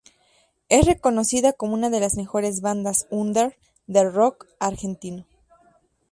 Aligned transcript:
Es 0.67 0.99
conocida 0.99 1.53
como 1.53 1.75
una 1.75 1.91
de 1.91 1.99
las 1.99 2.15
mejores 2.15 2.61
bandas 2.61 3.05
"under" 3.11 3.55
de 3.85 4.09
"rock" 4.09 4.47
argentino. 4.59 5.27